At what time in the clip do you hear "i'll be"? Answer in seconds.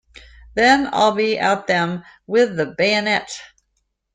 0.91-1.37